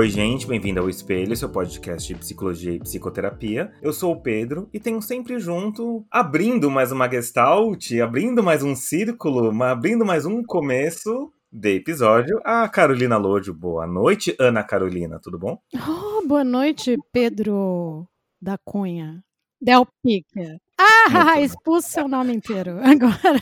[0.00, 3.70] Oi, gente, bem-vindo ao Espelho, seu podcast de psicologia e psicoterapia.
[3.82, 8.74] Eu sou o Pedro e tenho sempre junto, abrindo mais uma gestalt, abrindo mais um
[8.74, 13.52] círculo, abrindo mais um começo de episódio, a Carolina Lojo.
[13.52, 15.60] Boa noite, Ana Carolina, tudo bom?
[15.74, 18.08] Oh, boa noite, Pedro
[18.40, 19.22] da Cunha.
[19.60, 20.56] Del Pique.
[20.78, 23.38] Ah, expulsa seu nome inteiro agora.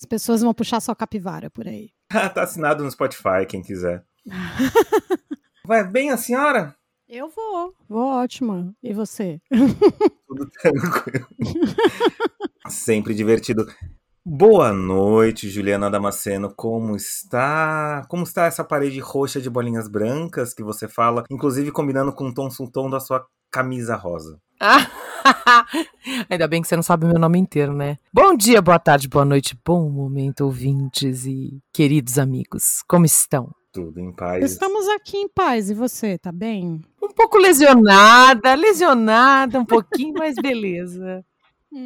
[0.00, 1.90] As pessoas vão puxar sua capivara por aí.
[2.32, 4.04] tá assinado no Spotify, quem quiser.
[5.66, 6.76] Vai bem a senhora?
[7.08, 8.72] Eu vou, vou ótima.
[8.80, 9.40] E você?
[9.50, 11.26] Tudo tranquilo.
[12.68, 13.66] Sempre divertido.
[14.24, 16.54] Boa noite, Juliana Damasceno.
[16.54, 18.06] Como está?
[18.08, 22.34] Como está essa parede roxa de bolinhas brancas que você fala, inclusive combinando com o
[22.34, 24.40] tom, o tom da sua camisa rosa?
[26.30, 27.98] Ainda bem que você não sabe o meu nome inteiro, né?
[28.12, 32.84] Bom dia, boa tarde, boa noite, bom momento, ouvintes e queridos amigos.
[32.86, 33.52] Como estão?
[33.76, 34.52] Tudo em paz.
[34.52, 35.68] Estamos aqui em paz.
[35.68, 36.80] E você, tá bem?
[37.02, 41.22] Um pouco lesionada, lesionada um pouquinho, mas beleza.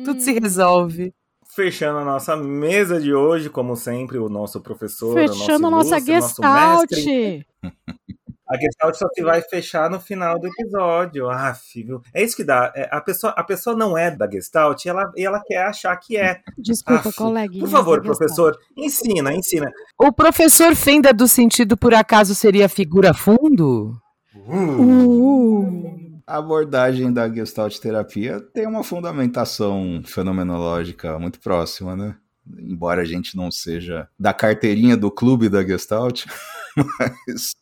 [0.05, 1.13] Tudo se resolve.
[1.53, 5.15] Fechando a nossa mesa de hoje, como sempre, o nosso professor.
[5.15, 6.91] Fechando a nossa gestalt.
[8.51, 11.31] A Gestalt só se vai fechar no final do episódio.
[11.31, 12.03] Ah, filho.
[12.13, 12.73] É isso que dá.
[12.75, 15.97] É, a, pessoa, a pessoa não é da Gestalt e ela, e ela quer achar
[15.97, 16.41] que é.
[16.59, 17.63] Desculpa, coleguinha.
[17.63, 19.71] Por favor, professor, ensina, ensina.
[19.97, 23.97] O professor Fenda do Sentido, por acaso, seria figura fundo?
[24.35, 24.83] Uh.
[24.83, 26.21] Uh.
[26.27, 32.17] A abordagem da Gestalt terapia tem uma fundamentação fenomenológica muito próxima, né?
[32.59, 36.27] Embora a gente não seja da carteirinha do clube da Gestalt,
[36.99, 37.55] mas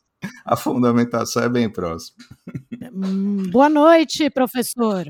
[0.45, 2.17] a fundamentação é bem próxima.
[2.93, 5.05] Hum, boa noite, professor.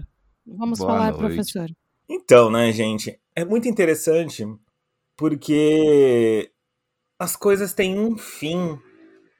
[0.46, 1.20] Vamos boa falar, noite.
[1.20, 1.70] professor.
[2.10, 4.46] Então, né, gente, é muito interessante
[5.16, 6.52] porque
[7.20, 8.80] as coisas têm um fim.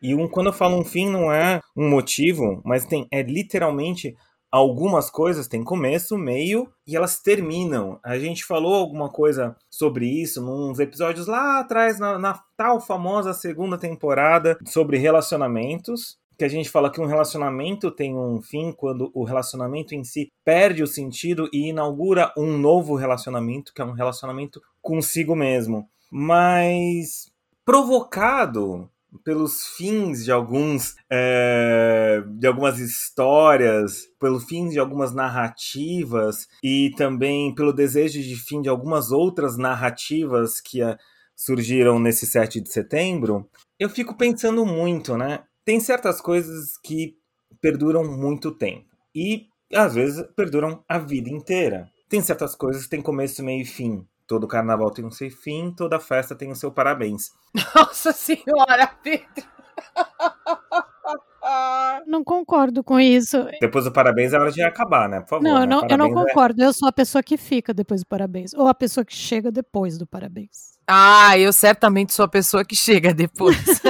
[0.02, 4.16] E um, quando eu falo um fim, não é um motivo, mas tem, é literalmente
[4.52, 8.00] algumas coisas têm começo, meio e elas terminam.
[8.04, 13.34] A gente falou alguma coisa sobre isso nos episódios lá atrás, na, na tal famosa
[13.34, 16.18] segunda temporada, sobre relacionamentos.
[16.38, 20.32] Que a gente fala que um relacionamento tem um fim quando o relacionamento em si
[20.46, 25.86] perde o sentido e inaugura um novo relacionamento, que é um relacionamento consigo mesmo.
[26.10, 27.30] Mas
[27.66, 28.90] provocado
[29.24, 37.54] pelos fins de alguns é, de algumas histórias, pelo fim de algumas narrativas e também
[37.54, 40.98] pelo desejo de fim de algumas outras narrativas que a,
[41.36, 43.50] surgiram nesse 7 de setembro,
[43.80, 45.44] eu fico pensando muito, né?
[45.64, 47.16] Tem certas coisas que
[47.62, 51.90] perduram muito tempo e às vezes perduram a vida inteira.
[52.10, 54.06] Tem certas coisas que têm começo, meio e fim.
[54.30, 57.32] Todo carnaval tem um seu fim, toda festa tem o seu parabéns.
[57.76, 59.26] Nossa senhora, Pedro!
[62.06, 63.48] Não concordo com isso.
[63.60, 65.22] Depois do parabéns é hora de acabar, né?
[65.22, 65.44] Por favor.
[65.44, 65.66] Não, eu né?
[65.66, 66.62] não, eu não é concordo.
[66.62, 66.68] É...
[66.68, 68.54] Eu sou a pessoa que fica depois do parabéns.
[68.54, 70.78] Ou a pessoa que chega depois do parabéns.
[70.88, 73.58] Ah, eu certamente sou a pessoa que chega depois.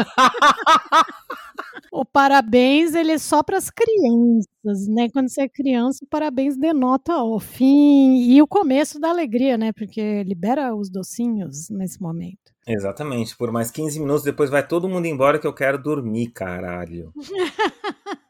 [1.91, 5.09] o parabéns, ele é só para as crianças, né?
[5.11, 9.71] Quando você é criança, o parabéns denota o fim e o começo da alegria, né?
[9.71, 12.37] Porque libera os docinhos nesse momento.
[12.67, 13.35] Exatamente.
[13.35, 17.11] Por mais 15 minutos, depois vai todo mundo embora que eu quero dormir, caralho.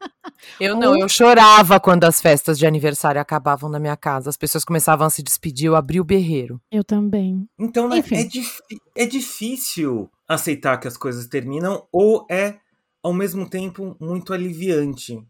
[0.59, 4.29] Eu não, eu chorava quando as festas de aniversário acabavam na minha casa.
[4.29, 6.61] As pessoas começavam a se despedir, eu abri o berreiro.
[6.71, 7.47] Eu também.
[7.57, 8.59] Então, né, é, dif
[8.95, 12.55] é difícil aceitar que as coisas terminam ou é
[13.03, 15.23] ao mesmo tempo muito aliviante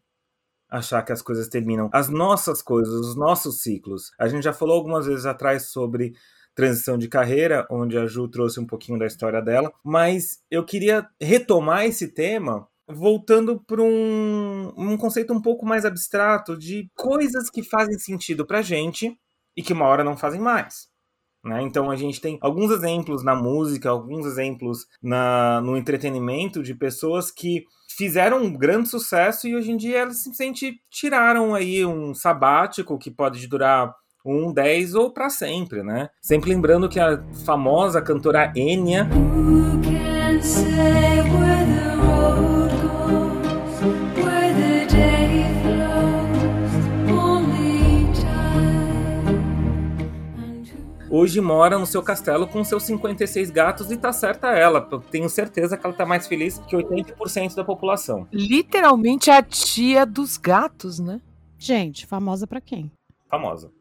[0.70, 1.90] achar que as coisas terminam.
[1.92, 4.12] As nossas coisas, os nossos ciclos.
[4.20, 6.14] A gente já falou algumas vezes atrás sobre
[6.54, 11.08] transição de carreira, onde a Ju trouxe um pouquinho da história dela, mas eu queria
[11.20, 17.64] retomar esse tema voltando para um, um conceito um pouco mais abstrato de coisas que
[17.64, 19.18] fazem sentido pra gente
[19.56, 20.90] e que uma hora não fazem mais.
[21.44, 21.62] Né?
[21.62, 27.32] Então a gente tem alguns exemplos na música, alguns exemplos na, no entretenimento de pessoas
[27.32, 27.64] que
[27.98, 33.10] fizeram um grande sucesso e hoje em dia elas simplesmente tiraram aí um sabático que
[33.10, 33.94] pode durar
[34.26, 36.10] um 10 ou para sempre, né?
[36.22, 39.10] Sempre lembrando que a famosa cantora Enya
[51.10, 54.82] hoje mora no seu castelo com seus 56 gatos e tá certa ela.
[55.12, 58.28] Tenho certeza que ela tá mais feliz que 80% da população.
[58.32, 61.22] Literalmente a tia dos gatos, né?
[61.58, 62.92] Gente, famosa para quem?
[63.30, 63.72] Famosa.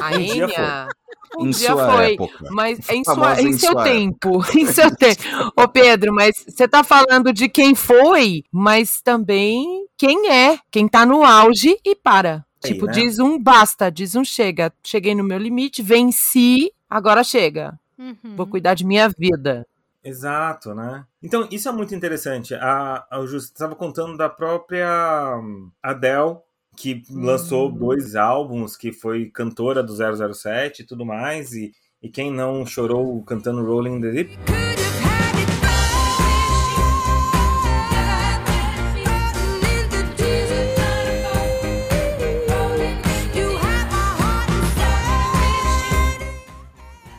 [0.00, 0.88] A Um dia Enya.
[1.36, 2.12] Um Em dia sua foi.
[2.12, 2.48] época.
[2.50, 4.44] Mas em, sua, em em seu sua tempo.
[4.54, 5.22] Em seu tempo.
[5.56, 10.58] Ô, Pedro, mas você tá falando de quem foi, mas também quem é.
[10.70, 12.44] Quem tá no auge e para.
[12.68, 12.92] Tipo, né?
[12.92, 14.72] diz um basta, diz um chega.
[14.82, 17.78] Cheguei no meu limite, venci, agora chega.
[17.98, 18.36] Uhum.
[18.36, 19.66] Vou cuidar de minha vida.
[20.04, 21.04] Exato, né?
[21.22, 22.54] Então, isso é muito interessante.
[22.54, 25.40] A, a, eu estava contando da própria
[25.82, 26.38] Adele,
[26.76, 27.74] que lançou Hum.
[27.74, 31.72] dois álbuns, que foi cantora do 007 e tudo mais, e,
[32.02, 34.81] e quem não chorou cantando Rolling in the Deep.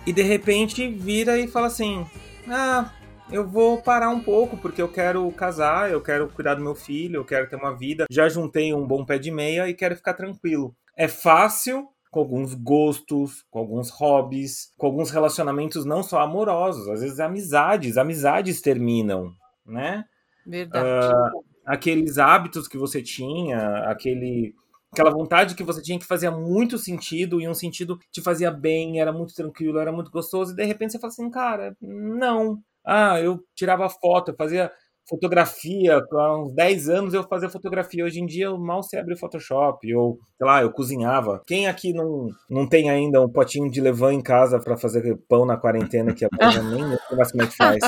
[0.05, 2.05] E de repente vira e fala assim:
[2.47, 2.91] Ah,
[3.31, 7.17] eu vou parar um pouco porque eu quero casar, eu quero cuidar do meu filho,
[7.17, 8.05] eu quero ter uma vida.
[8.09, 10.75] Já juntei um bom pé de meia e quero ficar tranquilo.
[10.95, 17.01] É fácil, com alguns gostos, com alguns hobbies, com alguns relacionamentos não só amorosos, às
[17.01, 19.33] vezes amizades, amizades terminam,
[19.65, 20.05] né?
[20.45, 21.23] Verdade.
[21.65, 24.53] aqueles hábitos que você tinha, aquele
[24.93, 28.99] aquela vontade que você tinha que fazia muito sentido e um sentido te fazia bem,
[28.99, 32.59] era muito tranquilo, era muito gostoso e de repente você fala assim, cara, não.
[32.85, 34.71] Ah, eu tirava foto, eu fazia
[35.09, 39.15] fotografia, há uns 10 anos eu fazia fotografia, hoje em dia eu mal sei abrir
[39.15, 41.41] o Photoshop, ou, sei lá, eu cozinhava.
[41.45, 45.45] Quem aqui não, não tem ainda um potinho de levain em casa para fazer pão
[45.45, 47.79] na quarentena que a coisa nem como é que faz?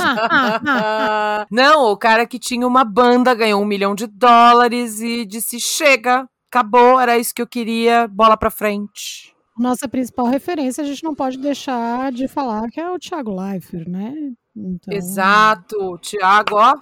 [1.49, 6.27] Não, o cara que tinha uma banda ganhou um milhão de dólares e disse: chega,
[6.55, 9.35] acabou, era isso que eu queria, bola pra frente.
[9.57, 13.87] Nossa principal referência, a gente não pode deixar de falar que é o Thiago Leifert,
[13.89, 14.13] né?
[14.55, 16.75] Então, Exato, Thiago, ó.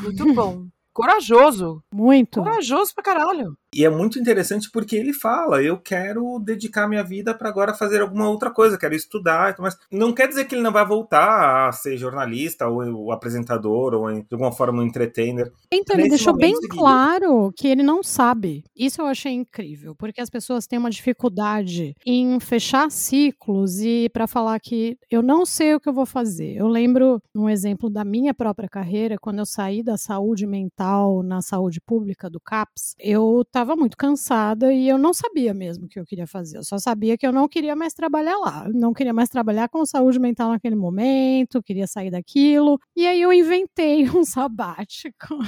[0.00, 0.66] Muito bom.
[0.92, 1.82] Corajoso.
[1.92, 2.42] Muito.
[2.42, 3.56] Corajoso pra caralho.
[3.76, 8.00] E é muito interessante porque ele fala: eu quero dedicar minha vida para agora fazer
[8.00, 9.54] alguma outra coisa, quero estudar.
[9.58, 13.92] Mas não quer dizer que ele não vai voltar a ser jornalista, ou o apresentador,
[13.92, 15.52] ou de alguma forma um entertainer.
[15.70, 16.74] Então, ele deixou bem seguinte.
[16.74, 18.64] claro que ele não sabe.
[18.74, 24.26] Isso eu achei incrível, porque as pessoas têm uma dificuldade em fechar ciclos e para
[24.26, 26.56] falar que eu não sei o que eu vou fazer.
[26.56, 31.42] Eu lembro um exemplo da minha própria carreira, quando eu saí da saúde mental na
[31.42, 35.98] saúde pública do CAPS, eu estava muito cansada e eu não sabia mesmo o que
[35.98, 36.58] eu queria fazer.
[36.58, 38.68] Eu só sabia que eu não queria mais trabalhar lá.
[38.72, 42.78] Não queria mais trabalhar com saúde mental naquele momento, queria sair daquilo.
[42.94, 45.38] E aí eu inventei um sabático.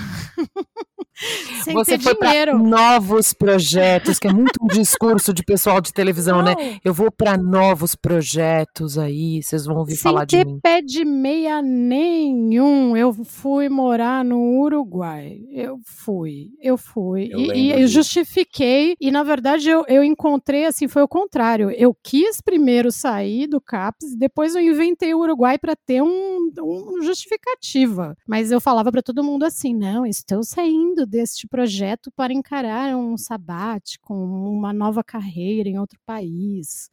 [1.65, 2.59] Sem Você ter foi dinheiro.
[2.59, 6.55] novos projetos, que é muito um discurso de pessoal de televisão, né?
[6.57, 10.61] Não, Eu vou pra novos projetos aí, vocês vão ouvir Sem falar de ter mim.
[10.63, 15.39] pé de meia nenhum, eu fui morar no Uruguai.
[15.51, 17.29] Eu fui, eu fui.
[17.31, 21.71] Eu e, e eu justifiquei, e na verdade eu, eu encontrei assim, foi o contrário.
[21.71, 27.03] Eu quis primeiro sair do CAPS, depois eu inventei o Uruguai para ter um, um
[27.03, 28.17] justificativa.
[28.27, 33.17] Mas eu falava para todo mundo assim: não, estou saindo deste projeto para encarar um
[33.17, 36.91] sabático, uma nova carreira em outro país.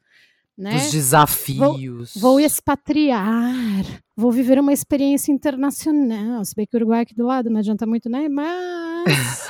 [0.57, 0.71] Né?
[0.73, 2.15] Dos desafios.
[2.15, 3.83] Vou expatriar,
[4.15, 6.45] vou viver uma experiência internacional.
[6.45, 8.29] Se bem que o Uruguai é aqui do lado, não adianta muito, né?
[8.29, 9.47] Mas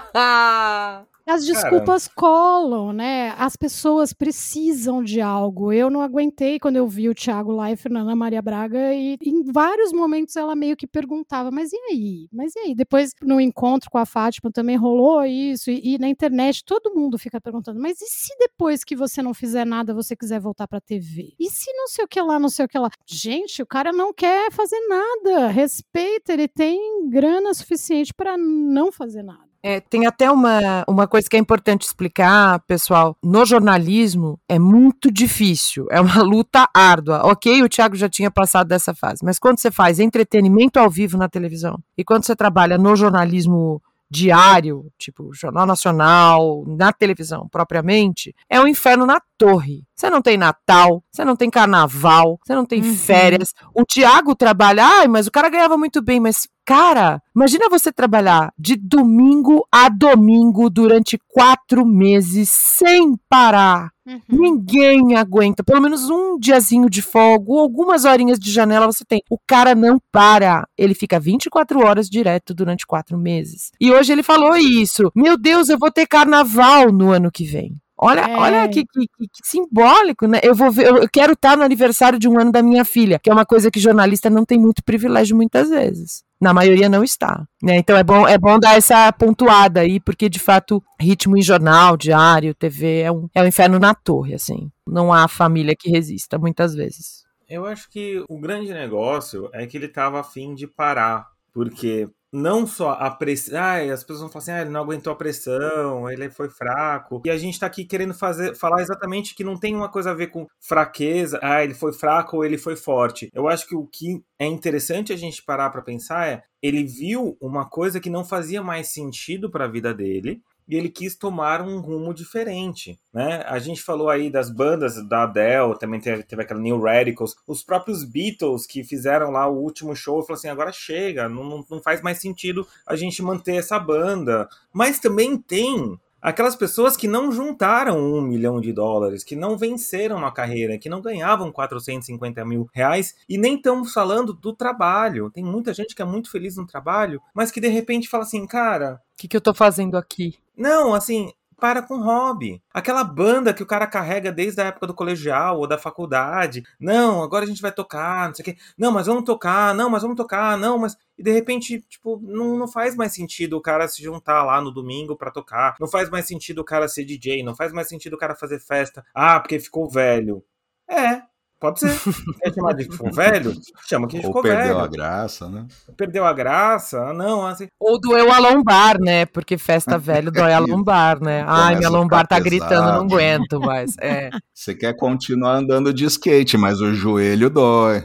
[1.30, 3.34] as desculpas colam, né?
[3.38, 5.72] As pessoas precisam de algo.
[5.72, 9.42] Eu não aguentei quando eu vi o Thiago Leifert na Ana Maria Braga e em
[9.44, 12.28] vários momentos ela meio que perguntava, mas e aí?
[12.32, 12.74] Mas e aí?
[12.74, 17.18] Depois no encontro com a Fátima também rolou isso e, e na internet todo mundo
[17.18, 20.80] fica perguntando, mas e se depois que você não fizer nada você quiser voltar pra
[20.80, 21.34] TV?
[21.38, 22.90] E se não sei o que lá, não sei o que lá?
[23.06, 25.48] Gente, o cara não quer fazer nada.
[25.48, 29.49] Respeita, ele tem grana suficiente pra não fazer nada.
[29.62, 33.16] É, tem até uma, uma coisa que é importante explicar, pessoal.
[33.22, 37.20] No jornalismo é muito difícil, é uma luta árdua.
[37.24, 41.18] Ok, o Thiago já tinha passado dessa fase, mas quando você faz entretenimento ao vivo
[41.18, 48.34] na televisão e quando você trabalha no jornalismo diário, tipo Jornal Nacional, na televisão propriamente,
[48.48, 49.84] é um inferno na torre.
[50.00, 52.94] Você não tem Natal, você não tem Carnaval, você não tem Uhum.
[52.94, 53.52] férias.
[53.74, 58.50] O Tiago trabalha, ai, mas o cara ganhava muito bem, mas cara, imagina você trabalhar
[58.58, 63.90] de domingo a domingo durante quatro meses sem parar.
[64.26, 65.62] Ninguém aguenta.
[65.62, 69.20] Pelo menos um diazinho de folga, algumas horinhas de janela você tem.
[69.30, 70.66] O cara não para.
[70.78, 73.70] Ele fica 24 horas direto durante quatro meses.
[73.78, 75.12] E hoje ele falou isso.
[75.14, 77.74] Meu Deus, eu vou ter carnaval no ano que vem.
[78.02, 78.36] Olha, É.
[78.36, 80.40] olha que, que- que- que simbólico, né?
[80.42, 83.28] Eu vou ver, eu quero estar no aniversário de um ano da minha filha, que
[83.28, 86.22] é uma coisa que jornalista não tem muito privilégio muitas vezes.
[86.40, 87.44] Na maioria não está.
[87.62, 87.76] Né?
[87.76, 91.96] Então é bom, é bom dar essa pontuada aí, porque de fato, ritmo em jornal,
[91.98, 94.70] diário, TV, é um, é um inferno na torre, assim.
[94.86, 97.24] Não há família que resista, muitas vezes.
[97.46, 102.66] Eu acho que o grande negócio é que ele tava afim de parar, porque não
[102.66, 103.58] só a pressão.
[103.92, 107.20] As pessoas vão falar assim, ah, ele não aguentou a pressão, ele foi fraco.
[107.24, 110.14] E a gente tá aqui querendo fazer, falar exatamente que não tem uma coisa a
[110.14, 113.28] ver com fraqueza, ah, ele foi fraco ou ele foi forte.
[113.32, 117.36] Eu acho que o que é interessante a gente parar pra pensar é, ele viu
[117.40, 120.40] uma coisa que não fazia mais sentido pra vida dele.
[120.70, 123.42] E ele quis tomar um rumo diferente, né?
[123.48, 127.60] A gente falou aí das bandas da Adele, também teve, teve aquela New Radicals, os
[127.64, 132.00] próprios Beatles que fizeram lá o último show, falaram assim, agora chega, não, não faz
[132.00, 134.48] mais sentido a gente manter essa banda.
[134.72, 140.18] Mas também tem aquelas pessoas que não juntaram um milhão de dólares, que não venceram
[140.20, 145.30] na carreira, que não ganhavam 450 mil reais, e nem estamos falando do trabalho.
[145.30, 148.46] Tem muita gente que é muito feliz no trabalho, mas que de repente fala assim,
[148.46, 150.34] cara, O que, que eu tô fazendo aqui?
[150.56, 152.62] não, assim, para com hobby.
[152.72, 156.64] Aquela banda que o cara carrega desde a época do colegial ou da faculdade.
[156.80, 158.56] Não, agora a gente vai tocar, não sei o quê.
[158.76, 160.96] Não, mas vamos tocar, não, mas vamos tocar, não, mas.
[161.18, 164.72] E de repente, tipo, não, não faz mais sentido o cara se juntar lá no
[164.72, 165.76] domingo pra tocar.
[165.78, 167.42] Não faz mais sentido o cara ser DJ.
[167.42, 169.04] Não faz mais sentido o cara fazer festa.
[169.14, 170.42] Ah, porque ficou velho.
[170.88, 171.29] É.
[171.60, 171.90] Pode ser.
[172.42, 173.52] Quer chamar de ficou velho?
[173.86, 174.78] Chama que Ou ficou perdeu velho.
[174.78, 175.66] a graça, né?
[175.96, 176.98] Perdeu a graça?
[177.08, 177.66] Ah, Não, assim.
[177.78, 179.26] Ou doeu a lombar, né?
[179.26, 181.44] Porque festa velho dói a lombar, né?
[181.46, 183.14] Ai, minha Começa a lombar tá gritando, não pesado.
[183.14, 183.94] aguento mais.
[184.00, 184.30] É.
[184.54, 188.02] Você quer continuar andando de skate, mas o joelho dói.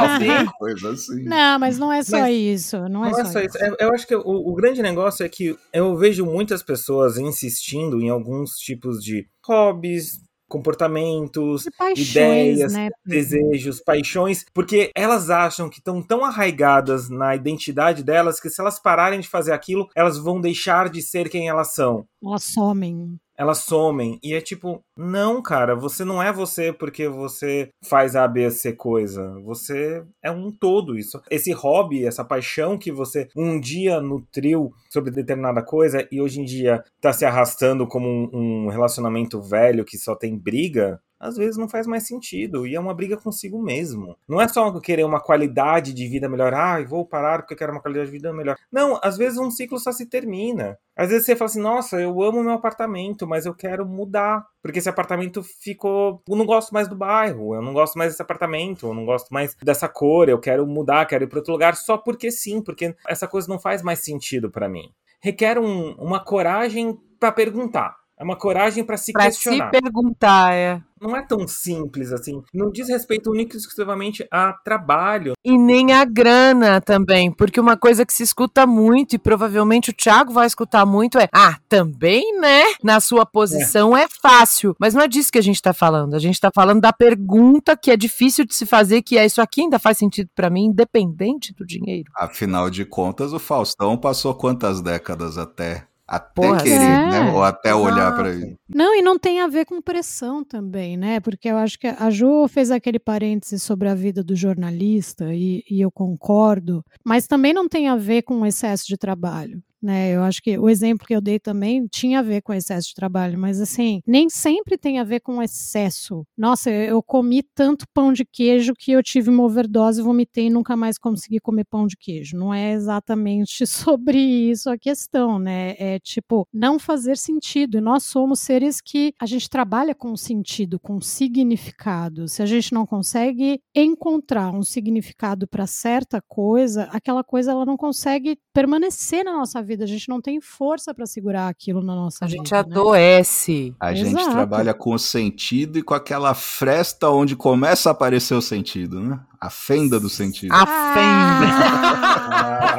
[0.00, 1.24] Assim, Coisa assim.
[1.24, 2.76] Não, mas não é só Mas- isso.
[2.88, 3.56] Não, é, Não é só, só isso.
[3.56, 3.64] isso.
[3.64, 8.00] É- Eu acho que o, o grande negócio é que eu vejo muitas pessoas insistindo
[8.00, 12.90] em alguns tipos de hobbies, comportamentos, paixões, ideias, né?
[13.04, 18.78] desejos, paixões, porque elas acham que estão tão arraigadas na identidade delas que se elas
[18.78, 22.06] pararem de fazer aquilo, elas vão deixar de ser quem elas são.
[22.22, 23.18] Elas somem.
[23.36, 24.18] Elas somem.
[24.22, 28.72] E é tipo, não, cara, você não é você porque você faz A, B, C
[28.72, 29.38] coisa.
[29.44, 30.96] Você é um todo.
[30.96, 31.20] Isso.
[31.30, 36.44] Esse hobby, essa paixão que você um dia nutriu sobre determinada coisa e hoje em
[36.44, 41.00] dia tá se arrastando como um, um relacionamento velho que só tem briga.
[41.24, 44.14] Às vezes não faz mais sentido e é uma briga consigo mesmo.
[44.28, 46.52] Não é só querer uma qualidade de vida melhor.
[46.52, 48.56] Ah, vou parar porque eu quero uma qualidade de vida melhor.
[48.70, 50.76] Não, às vezes um ciclo só se termina.
[50.94, 54.44] Às vezes você fala assim, nossa, eu amo meu apartamento, mas eu quero mudar.
[54.62, 56.22] Porque esse apartamento ficou.
[56.28, 59.32] Eu não gosto mais do bairro, eu não gosto mais desse apartamento, eu não gosto
[59.32, 62.94] mais dessa cor, eu quero mudar, quero ir para outro lugar só porque sim, porque
[63.08, 64.90] essa coisa não faz mais sentido para mim.
[65.22, 67.96] Requer um- uma coragem para perguntar.
[68.18, 69.70] É uma coragem para se Pra se questionar.
[69.70, 70.80] perguntar, é.
[71.00, 72.40] Não é tão simples assim.
[72.54, 75.34] Não diz respeito único e exclusivamente a trabalho.
[75.44, 79.92] E nem a grana também, porque uma coisa que se escuta muito, e provavelmente o
[79.92, 82.62] Thiago vai escutar muito, é: ah, também, né?
[82.82, 84.74] Na sua posição é, fácil.
[84.78, 86.14] Mas não é disso que a gente tá falando.
[86.14, 89.42] A gente tá falando da pergunta que é difícil de se fazer, que é: isso
[89.42, 92.10] aqui ainda faz sentido pra mim, independente do dinheiro.
[92.16, 97.10] Afinal de contas, o Faustão passou quantas décadas até, até Porra, querer, é.
[97.10, 97.32] né?
[97.32, 98.16] Ou até olhar Exato.
[98.16, 98.56] pra ele.
[98.68, 101.20] Não, e não tem a ver com pressão também, né?
[101.20, 105.64] Porque eu acho que a Ju fez aquele parêntese sobre a vida do jornalista, e,
[105.70, 109.62] e eu concordo, mas também não tem a ver com excesso de trabalho.
[109.84, 112.88] Né, eu acho que o exemplo que eu dei também tinha a ver com excesso
[112.88, 116.26] de trabalho, mas assim, nem sempre tem a ver com excesso.
[116.38, 120.74] Nossa, eu comi tanto pão de queijo que eu tive uma overdose, vomitei e nunca
[120.74, 122.34] mais consegui comer pão de queijo.
[122.34, 125.74] Não é exatamente sobre isso a questão, né?
[125.78, 127.76] É tipo, não fazer sentido.
[127.76, 132.26] E nós somos seres que a gente trabalha com sentido, com significado.
[132.26, 137.76] Se a gente não consegue encontrar um significado para certa coisa, aquela coisa ela não
[137.76, 139.82] consegue permanecer na nossa vida.
[139.82, 142.38] A gente não tem força para segurar aquilo na nossa A vida.
[142.38, 142.58] gente né?
[142.60, 143.74] adoece.
[143.80, 144.30] A gente Exato.
[144.30, 149.18] trabalha com o sentido e com aquela fresta onde começa a aparecer o sentido, né?
[149.40, 150.52] A fenda do sentido.
[150.54, 152.73] A Ah, fenda.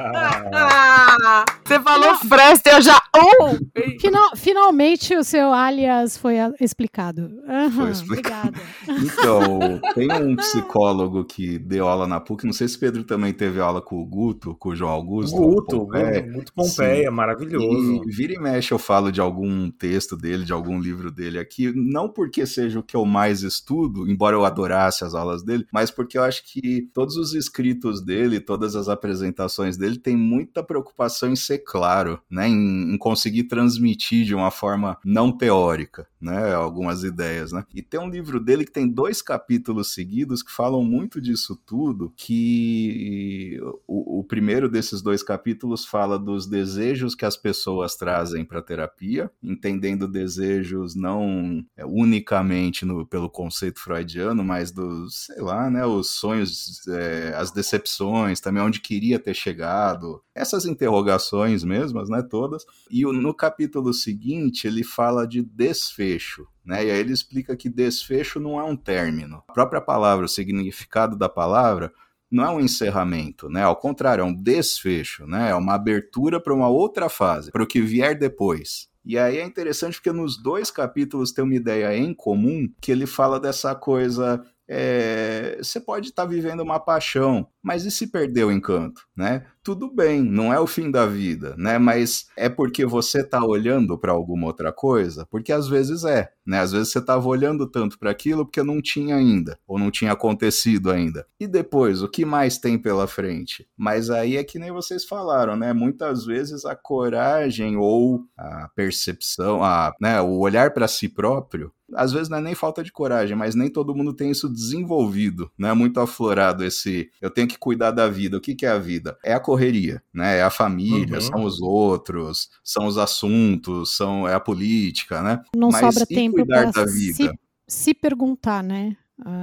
[1.76, 3.02] Você falou fresta, eu já.
[3.16, 3.56] Oh!
[4.00, 7.30] Final- finalmente o seu alias foi explicado.
[7.48, 8.54] Aham, Foi explicado.
[8.88, 9.06] Obrigada.
[9.06, 13.34] Então, tem um psicólogo que deu aula na PUC, não sei se o Pedro também
[13.34, 15.36] teve aula com o Guto, com o João Augusto.
[15.36, 16.22] Guto, Pompeia.
[16.22, 17.16] Guto Pompeia, Sim.
[17.16, 18.04] maravilhoso.
[18.08, 21.72] E vira e mexe eu falo de algum texto dele, de algum livro dele aqui,
[21.76, 25.92] não porque seja o que eu mais estudo, embora eu adorasse as aulas dele, mas
[25.92, 31.30] porque eu acho que todos os escritos dele, todas as apresentações dele, tem muita preocupação
[31.30, 37.04] em ser claro, né, em, em, conseguir transmitir de uma forma não teórica, né, algumas
[37.04, 37.66] ideias, né.
[37.74, 42.14] E tem um livro dele que tem dois capítulos seguidos que falam muito disso tudo,
[42.16, 48.62] que o, o primeiro desses dois capítulos fala dos desejos que as pessoas trazem para
[48.62, 55.86] terapia, entendendo desejos não é, unicamente no, pelo conceito freudiano, mas dos, sei lá, né,
[55.86, 62.66] os sonhos, é, as decepções, também onde queria ter chegado, essas interrogações mesmas, né, todas.
[62.90, 66.86] E no capítulo seguinte ele fala de desfecho, né?
[66.86, 69.44] E aí ele explica que desfecho não é um término.
[69.48, 71.92] A própria palavra, o significado da palavra
[72.30, 73.64] não é um encerramento, né?
[73.64, 75.52] Ao contrário, é um desfecho, né?
[75.52, 78.90] É uma abertura para uma outra fase, para o que vier depois.
[79.06, 83.06] E aí é interessante porque nos dois capítulos tem uma ideia em comum que ele
[83.06, 88.46] fala dessa coisa é, você pode estar tá vivendo uma paixão, mas e se perder
[88.46, 89.46] o encanto, né?
[89.66, 91.80] Tudo bem, não é o fim da vida, né?
[91.80, 96.60] Mas é porque você está olhando para alguma outra coisa, porque às vezes é, né?
[96.60, 100.12] Às vezes você estava olhando tanto para aquilo porque não tinha ainda, ou não tinha
[100.12, 101.26] acontecido ainda.
[101.40, 103.68] E depois, o que mais tem pela frente?
[103.76, 105.74] Mas aí é que nem vocês falaram, né?
[105.74, 112.12] Muitas vezes a coragem ou a percepção, a, né, o olhar para si próprio às
[112.12, 115.74] vezes não é nem falta de coragem, mas nem todo mundo tem isso desenvolvido, né?
[115.74, 118.38] Muito aflorado esse eu tenho que cuidar da vida.
[118.38, 119.18] O que, que é a vida?
[119.24, 120.38] É a correria, né?
[120.38, 121.22] É a família, uhum.
[121.22, 125.42] são os outros, são os assuntos, são é a política, né?
[125.56, 127.32] Não mas sobra tempo para se,
[127.68, 128.98] se perguntar, né?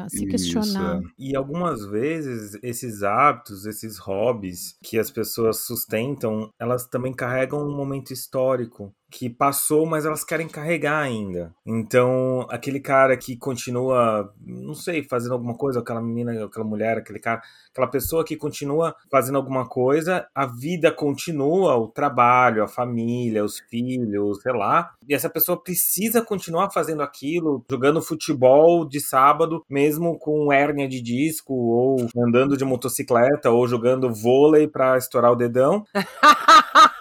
[0.09, 1.00] se questionar.
[1.00, 1.12] Isso.
[1.19, 7.75] E algumas vezes esses hábitos, esses hobbies que as pessoas sustentam, elas também carregam um
[7.75, 11.54] momento histórico que passou, mas elas querem carregar ainda.
[11.66, 17.19] Então, aquele cara que continua, não sei, fazendo alguma coisa, aquela menina, aquela mulher, aquele
[17.19, 23.45] cara, aquela pessoa que continua fazendo alguma coisa, a vida continua, o trabalho, a família,
[23.45, 29.62] os filhos, sei lá, e essa pessoa precisa continuar fazendo aquilo, jogando futebol de sábado,
[29.69, 35.37] mesmo com hérnia de disco, ou andando de motocicleta, ou jogando vôlei para estourar o
[35.37, 35.85] dedão.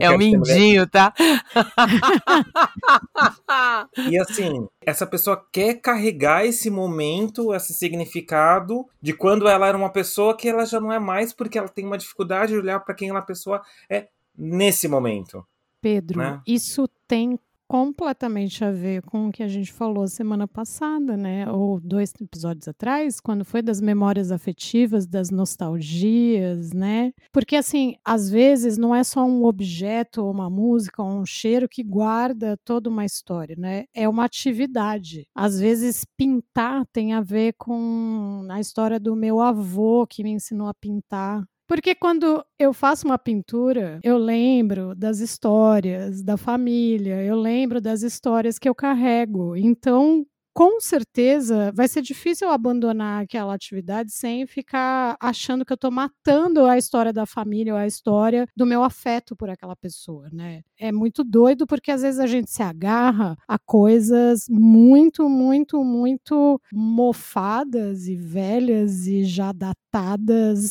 [0.00, 1.12] é um mindinho, tá?
[4.08, 9.90] e assim, essa pessoa quer carregar esse momento, esse significado de quando ela era uma
[9.90, 12.94] pessoa que ela já não é mais, porque ela tem uma dificuldade de olhar para
[12.94, 15.46] quem ela pessoa é nesse momento.
[15.80, 16.40] Pedro, né?
[16.46, 21.50] isso tem completamente a ver com o que a gente falou semana passada, né?
[21.50, 27.12] Ou dois episódios atrás, quando foi das memórias afetivas, das nostalgias, né?
[27.32, 31.68] Porque assim, às vezes não é só um objeto ou uma música ou um cheiro
[31.68, 33.84] que guarda toda uma história, né?
[33.94, 35.26] É uma atividade.
[35.34, 40.68] Às vezes pintar tem a ver com a história do meu avô que me ensinou
[40.68, 47.36] a pintar, porque quando eu faço uma pintura, eu lembro das histórias da família, eu
[47.36, 49.56] lembro das histórias que eu carrego.
[49.56, 50.24] Então,
[50.56, 55.90] com certeza vai ser difícil eu abandonar aquela atividade sem ficar achando que eu estou
[55.90, 60.62] matando a história da família ou a história do meu afeto por aquela pessoa, né?
[60.78, 66.58] É muito doido porque às vezes a gente se agarra a coisas muito, muito, muito
[66.72, 69.85] mofadas e velhas e já datadas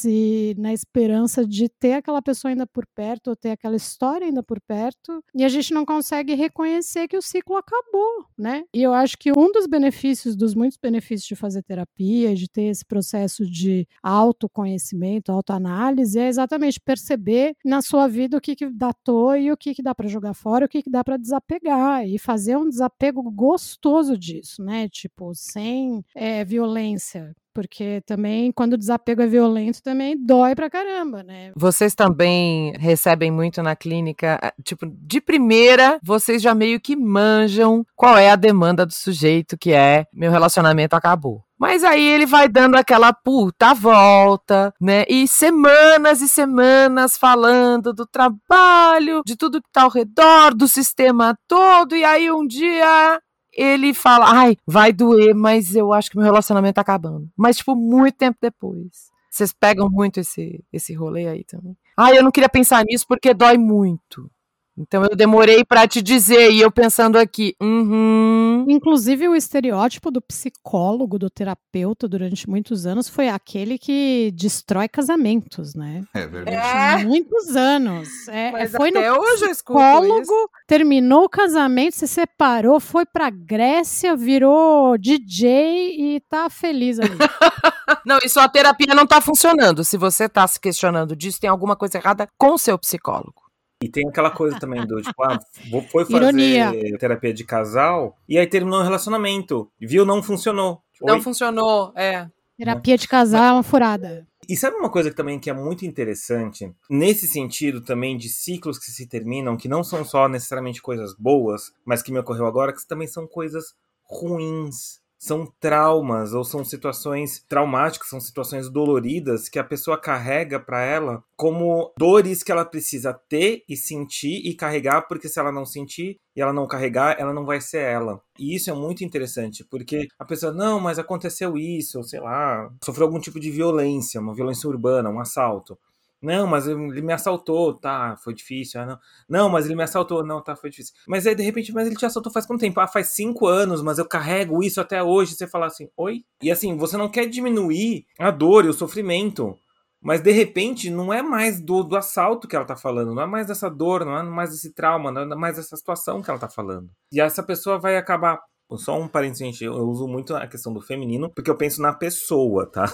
[0.05, 4.43] e na esperança de ter aquela pessoa ainda por perto ou ter aquela história ainda
[4.43, 8.63] por perto e a gente não consegue reconhecer que o ciclo acabou, né?
[8.73, 12.63] E eu acho que um dos benefícios, dos muitos benefícios de fazer terapia, de ter
[12.63, 19.35] esse processo de autoconhecimento, autoanálise, é exatamente perceber na sua vida o que, que datou
[19.35, 22.17] e o que, que dá para jogar fora, o que, que dá para desapegar e
[22.19, 24.87] fazer um desapego gostoso disso, né?
[24.89, 31.23] Tipo, sem é, violência, porque também quando o desapego é violento também dói pra caramba,
[31.23, 31.53] né?
[31.55, 37.85] Vocês também recebem muito na clínica, ah, tipo, de primeira, vocês já meio que manjam
[37.95, 41.45] qual é a demanda do sujeito, que é meu relacionamento acabou.
[41.57, 45.05] Mas aí ele vai dando aquela puta volta, né?
[45.07, 51.37] E semanas e semanas falando do trabalho, de tudo que tá ao redor, do sistema
[51.47, 53.21] todo, e aí um dia
[53.55, 57.29] ele fala, ai, vai doer, mas eu acho que meu relacionamento tá acabando.
[57.35, 59.13] Mas, tipo, muito tempo depois.
[59.29, 61.75] Vocês pegam muito esse, esse rolê aí também.
[61.97, 64.29] Ai, eu não queria pensar nisso porque dói muito.
[64.77, 68.65] Então eu demorei para te dizer e eu pensando aqui, uhum.
[68.67, 75.75] Inclusive o estereótipo do psicólogo, do terapeuta durante muitos anos foi aquele que destrói casamentos,
[75.75, 76.03] né?
[76.13, 77.03] É verdade.
[77.03, 77.05] É.
[77.05, 78.27] Muitos anos.
[78.27, 80.49] É, Mas foi até no hoje eu escuto psicólogo, isso.
[80.67, 87.15] terminou o casamento, se separou, foi pra Grécia, virou DJ e tá feliz ali.
[88.05, 89.83] Não, isso a terapia não tá funcionando.
[89.83, 93.44] Se você tá se questionando disso, tem alguma coisa errada com o seu psicólogo.
[93.83, 95.37] E tem aquela coisa também do tipo, ah,
[95.69, 96.97] vou- foi fazer Ironia.
[96.97, 99.69] terapia de casal e aí terminou o relacionamento.
[99.79, 100.05] Viu?
[100.05, 100.81] Não funcionou.
[101.01, 101.21] Não Oi?
[101.21, 102.29] funcionou, é.
[102.57, 104.25] Terapia de casal é uma furada.
[104.47, 106.71] E sabe uma coisa que também que é muito interessante?
[106.89, 111.73] Nesse sentido também de ciclos que se terminam, que não são só necessariamente coisas boas,
[111.83, 115.01] mas que me ocorreu agora, que também são coisas ruins.
[115.17, 121.23] São traumas ou são situações traumáticas, são situações doloridas que a pessoa carrega para ela
[121.35, 126.17] como dores que ela precisa ter e sentir e carregar, porque se ela não sentir
[126.35, 128.21] e ela não carregar, ela não vai ser ela.
[128.37, 133.07] E isso é muito interessante, porque a pessoa, não, mas aconteceu isso, sei lá, sofreu
[133.07, 135.77] algum tipo de violência, uma violência urbana, um assalto.
[136.25, 138.81] Não, mas ele me assaltou, tá, foi difícil.
[138.81, 138.99] Ah, não.
[139.29, 140.95] não, mas ele me assaltou, não, tá, foi difícil.
[141.07, 142.79] Mas aí, de repente, mas ele te assaltou faz quanto tempo?
[142.79, 145.35] Ah, faz cinco anos, mas eu carrego isso até hoje.
[145.35, 146.23] Você fala assim, oi?
[146.41, 149.55] E assim, você não quer diminuir a dor e o sofrimento.
[150.01, 153.25] Mas de repente não é mais do, do assalto que ela tá falando, não é
[153.25, 156.39] mais dessa dor, não é mais desse trauma, não é mais dessa situação que ela
[156.39, 156.89] tá falando.
[157.11, 158.39] E essa pessoa vai acabar.
[158.77, 161.93] Só um parênteses, gente, eu uso muito a questão do feminino, porque eu penso na
[161.93, 162.85] pessoa, tá?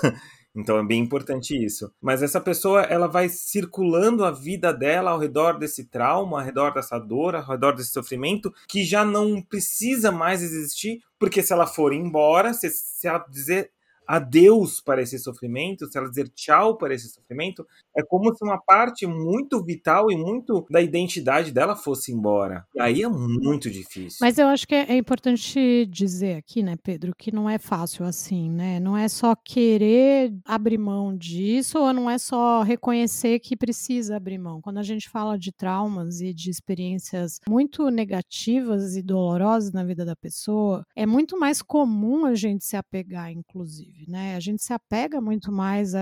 [0.56, 1.92] Então é bem importante isso.
[2.02, 6.74] Mas essa pessoa, ela vai circulando a vida dela ao redor desse trauma, ao redor
[6.74, 11.66] dessa dor, ao redor desse sofrimento, que já não precisa mais existir, porque se ela
[11.66, 13.72] for embora, se, se ela dizer
[14.12, 18.60] adeus para esse sofrimento, se ela dizer tchau para esse sofrimento, é como se uma
[18.62, 22.68] parte muito vital e muito da identidade dela fosse embora.
[22.76, 24.18] E aí é muito difícil.
[24.20, 28.04] Mas eu acho que é, é importante dizer aqui, né, Pedro, que não é fácil
[28.04, 28.82] assim, né?
[28.82, 34.38] Não é só querer abrir mão disso ou não é só reconhecer que precisa abrir
[34.38, 34.60] mão.
[34.62, 40.04] Quando a gente fala de traumas e de experiências muito negativas e dolorosas na vida
[40.04, 44.36] da pessoa, é muito mais comum a gente se apegar, inclusive, né?
[44.36, 45.94] A gente se apega muito mais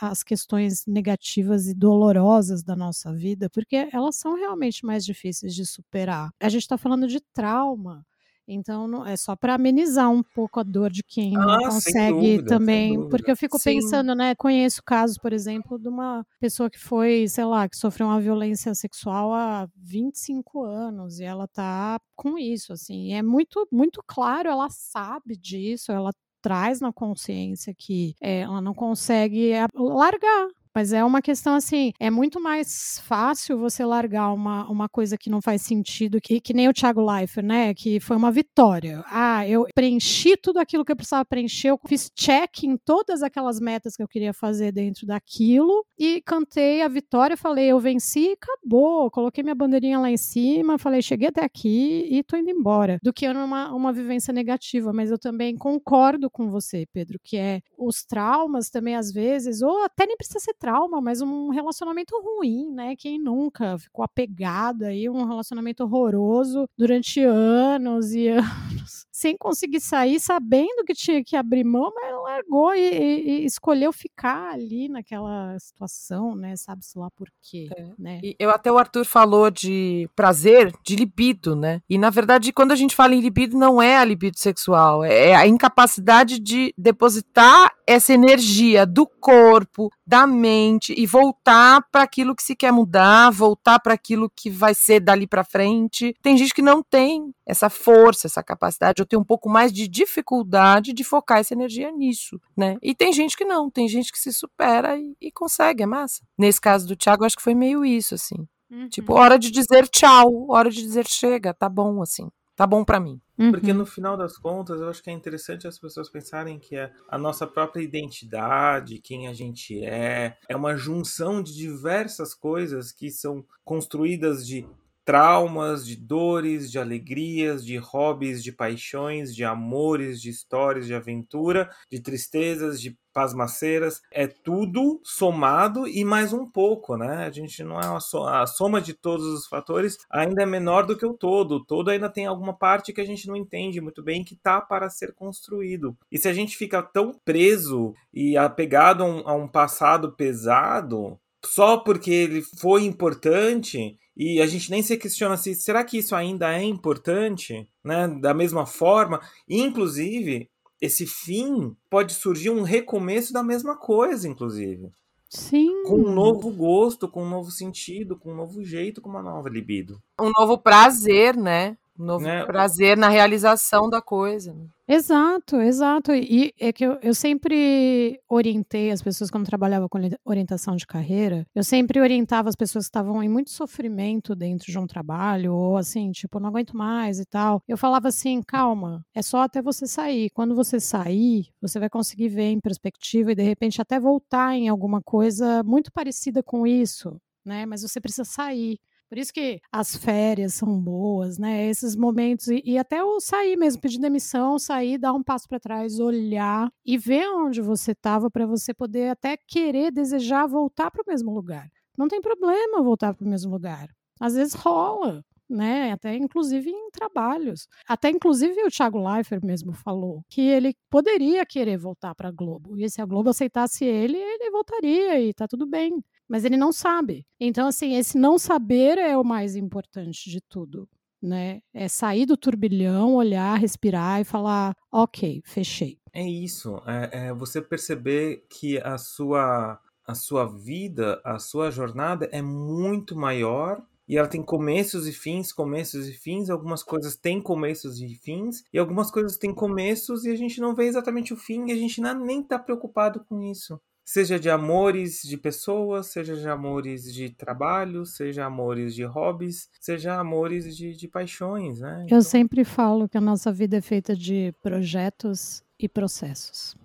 [0.00, 5.64] às questões negativas e dolorosas da nossa vida, porque elas são realmente mais difíceis de
[5.66, 6.30] superar.
[6.40, 8.04] A gente está falando de trauma.
[8.46, 11.92] Então, não- é só para amenizar um pouco a dor de quem não Ah, sem
[11.94, 13.08] consegue dúvida, também.
[13.08, 13.74] Porque eu fico Sim.
[13.76, 14.34] pensando, né?
[14.34, 18.74] Conheço casos, por exemplo, de uma pessoa que foi, sei lá, que sofreu uma violência
[18.74, 23.10] sexual há 25 anos e ela tá com isso, assim.
[23.10, 26.10] E é muito, muito claro, ela sabe disso, ela
[26.42, 30.48] traz na consciência que é, ela não consegue largar.
[30.74, 35.30] Mas é uma questão assim, é muito mais fácil você largar uma, uma coisa que
[35.30, 37.74] não faz sentido, que, que nem o Thiago Leifert, né?
[37.74, 39.04] Que foi uma vitória.
[39.06, 43.60] Ah, eu preenchi tudo aquilo que eu precisava preencher, eu fiz check em todas aquelas
[43.60, 48.32] metas que eu queria fazer dentro daquilo e cantei a vitória, falei, eu venci e
[48.32, 49.10] acabou.
[49.10, 52.98] Coloquei minha bandeirinha lá em cima, falei, cheguei até aqui e tô indo embora.
[53.02, 54.92] Do que numa uma vivência negativa.
[54.92, 59.84] Mas eu também concordo com você, Pedro, que é os traumas também, às vezes, ou
[59.84, 62.94] até nem precisa ser trauma, mas um relacionamento ruim, né?
[62.94, 70.18] Quem nunca ficou apegado aí, um relacionamento horroroso durante anos e anos, sem conseguir sair,
[70.18, 75.56] sabendo que tinha que abrir mão, mas largou e, e- e escolheu ficar ali naquela
[75.60, 76.56] situação, né?
[76.56, 77.86] Sabe-se lá por quê, É.
[77.96, 78.20] né?
[78.22, 81.80] E eu até o Arthur falou de prazer, de libido, né?
[81.88, 85.34] E na verdade, quando a gente fala em libido, não é a libido sexual, é
[85.36, 92.42] a incapacidade de depositar essa energia do corpo, da mente e voltar para aquilo que
[92.42, 96.14] se quer mudar, voltar para aquilo que vai ser dali para frente.
[96.22, 99.86] Tem gente que não tem essa força, essa capacidade, ou tem um pouco mais de
[99.86, 102.78] dificuldade de focar essa energia nisso, né?
[102.80, 106.22] E tem gente que não, tem gente que se supera e, e consegue, é massa.
[106.38, 108.48] Nesse caso do Thiago, eu acho que foi meio isso, assim.
[108.70, 108.88] Uhum.
[108.88, 112.30] Tipo, hora de dizer tchau, hora de dizer chega, tá bom, assim.
[112.56, 113.20] Tá bom pra mim.
[113.36, 113.78] Porque Uhum.
[113.78, 117.18] no final das contas, eu acho que é interessante as pessoas pensarem que é a
[117.18, 123.44] nossa própria identidade, quem a gente é, é uma junção de diversas coisas que são
[123.62, 124.66] construídas de
[125.04, 131.70] traumas, de dores, de alegrias, de hobbies, de paixões, de amores, de histórias, de aventura,
[131.90, 134.00] de tristezas, de pasmaceiras.
[134.10, 137.26] É tudo somado e mais um pouco, né?
[137.26, 140.86] A gente não é uma so a soma de todos os fatores ainda é menor
[140.86, 141.56] do que o todo.
[141.56, 144.60] O todo ainda tem alguma parte que a gente não entende muito bem que tá
[144.60, 145.96] para ser construído.
[146.10, 151.18] E se a gente fica tão preso e apegado a um, a um passado pesado,
[151.44, 156.14] só porque ele foi importante e a gente nem se questiona se será que isso
[156.14, 158.08] ainda é importante, né?
[158.08, 160.50] Da mesma forma, inclusive
[160.80, 164.90] esse fim pode surgir um recomeço da mesma coisa, inclusive.
[165.30, 165.84] Sim.
[165.84, 169.48] Com um novo gosto, com um novo sentido, com um novo jeito, com uma nova
[169.48, 170.02] libido.
[170.20, 171.78] Um novo prazer, né?
[172.02, 172.44] Um novo né?
[172.44, 174.52] prazer na realização da coisa.
[174.52, 174.66] Né?
[174.88, 176.12] Exato, exato.
[176.12, 181.46] E é que eu, eu sempre orientei as pessoas quando trabalhava com orientação de carreira,
[181.54, 185.76] eu sempre orientava as pessoas que estavam em muito sofrimento dentro de um trabalho, ou
[185.76, 187.62] assim, tipo, não aguento mais e tal.
[187.68, 190.28] Eu falava assim, calma, é só até você sair.
[190.30, 194.68] Quando você sair, você vai conseguir ver em perspectiva e de repente até voltar em
[194.68, 197.64] alguma coisa muito parecida com isso, né?
[197.64, 198.78] Mas você precisa sair.
[199.12, 201.68] Por isso que as férias são boas, né?
[201.68, 205.60] Esses momentos, e, e até o sair mesmo, pedir demissão, sair, dar um passo para
[205.60, 211.02] trás, olhar e ver onde você estava para você poder até querer, desejar voltar para
[211.02, 211.68] o mesmo lugar.
[211.94, 213.90] Não tem problema voltar para o mesmo lugar.
[214.18, 215.92] Às vezes rola, né?
[215.92, 217.68] Até inclusive em trabalhos.
[217.86, 222.78] Até inclusive o Thiago Leifert mesmo falou que ele poderia querer voltar para a Globo.
[222.78, 226.72] E se a Globo aceitasse ele, ele voltaria e tá tudo bem mas ele não
[226.72, 227.26] sabe.
[227.38, 230.88] Então, assim, esse não saber é o mais importante de tudo.
[231.20, 231.60] Né?
[231.74, 235.98] É sair do turbilhão, olhar, respirar e falar, ok, fechei.
[236.10, 236.80] É isso.
[236.86, 243.14] É, é você perceber que a sua, a sua vida, a sua jornada é muito
[243.14, 246.48] maior e ela tem começos e fins, começos e fins.
[246.48, 250.74] Algumas coisas têm começos e fins, e algumas coisas têm começos e a gente não
[250.74, 255.22] vê exatamente o fim e a gente nem está preocupado com isso seja de amores
[255.22, 261.08] de pessoas, seja de amores de trabalho, seja amores de hobbies, seja amores de, de
[261.08, 262.02] paixões, né?
[262.04, 262.18] Então...
[262.18, 266.76] Eu sempre falo que a nossa vida é feita de projetos e processos.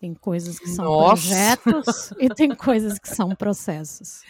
[0.00, 1.56] Tem coisas que são Nossa.
[1.56, 4.22] projetos e tem coisas que são processos.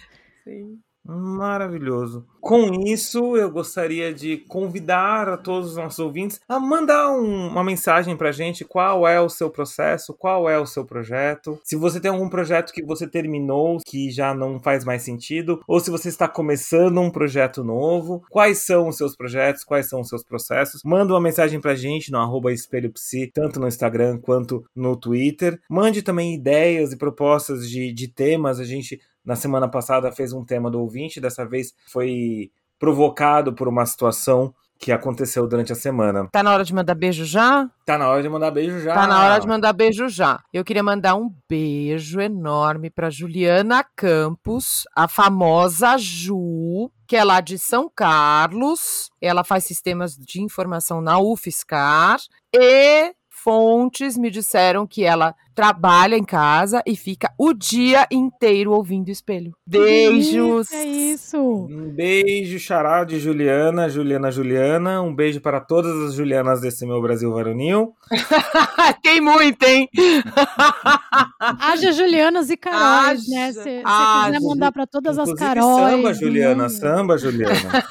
[0.44, 0.80] Sim.
[1.10, 2.26] Maravilhoso.
[2.38, 7.64] Com isso, eu gostaria de convidar a todos os nossos ouvintes a mandar um, uma
[7.64, 8.62] mensagem pra gente.
[8.62, 10.12] Qual é o seu processo?
[10.12, 11.58] Qual é o seu projeto?
[11.64, 15.80] Se você tem algum projeto que você terminou, que já não faz mais sentido, ou
[15.80, 19.64] se você está começando um projeto novo, quais são os seus projetos?
[19.64, 20.82] Quais são os seus processos?
[20.84, 25.58] Manda uma mensagem pra gente no arroba espelho psi, tanto no Instagram quanto no Twitter.
[25.70, 28.60] Mande também ideias e propostas de, de temas.
[28.60, 33.68] A gente na semana passada fez um tema do ouvinte, dessa vez foi provocado por
[33.68, 36.28] uma situação que aconteceu durante a semana.
[36.32, 37.68] Tá na hora de mandar beijo já?
[37.84, 38.94] Tá na hora de mandar beijo já.
[38.94, 40.40] Tá na hora de mandar beijo já.
[40.50, 47.42] Eu queria mandar um beijo enorme para Juliana Campos, a famosa Ju, que é lá
[47.42, 49.10] de São Carlos.
[49.20, 52.18] Ela faz sistemas de informação na UFSCar
[52.54, 53.12] e
[53.48, 59.56] fontes me disseram que ela trabalha em casa e fica o dia inteiro ouvindo espelho.
[59.66, 60.70] Beijos!
[60.70, 61.38] É isso!
[61.38, 65.00] Um beijo, xará de Juliana, Juliana, Juliana.
[65.00, 67.94] Um beijo para todas as Julianas desse meu Brasil varonil.
[69.02, 69.88] Tem muito, hein?
[71.40, 73.52] Haja Julianas e Caróis, né?
[73.54, 75.94] Se você quiser mandar para todas Inclusive, as Caróis.
[75.94, 77.84] Samba, Juliana, samba, Juliana.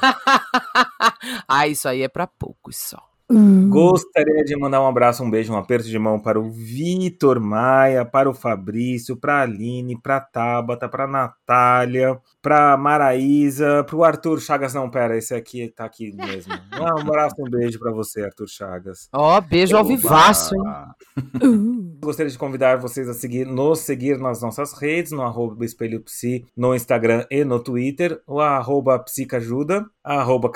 [1.49, 3.16] ah, isso aí é para poucos só.
[3.29, 3.69] Hum.
[3.69, 8.05] Gostaria de mandar um abraço, um beijo, um aperto de mão para o Vitor Maia,
[8.05, 13.83] para o Fabrício, para a Aline, para a Tabata, para a Natália, para a Maraísa,
[13.83, 14.73] para o Arthur Chagas.
[14.73, 16.53] Não, pera, esse aqui tá aqui mesmo.
[16.77, 19.09] Um abraço, um beijo para você, Arthur Chagas.
[19.11, 21.97] Ó, oh, beijo ao vivaço, hein?
[21.99, 26.45] Gostaria de convidar vocês a seguir, nos seguir nas nossas redes, no arroba Espelho Psi,
[26.55, 30.51] no Instagram e no Twitter, o arroba Psicajuda, arroba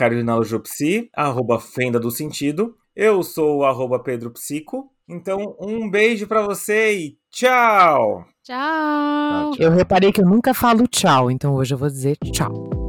[0.63, 2.60] Psi, arroba Fenda do Sentido.
[2.95, 4.91] Eu sou o arroba Pedro Psico.
[5.07, 8.25] Então, um beijo para você e tchau!
[8.43, 9.51] Tchau!
[9.59, 12.80] Eu reparei que eu nunca falo tchau, então hoje eu vou dizer tchau.